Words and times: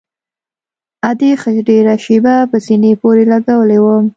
ادې 1.09 1.31
ښه 1.41 1.51
ډېره 1.69 1.93
شېبه 2.03 2.35
په 2.51 2.57
سينې 2.65 2.91
پورې 3.01 3.23
لګولى 3.31 3.79
وم. 3.81 4.05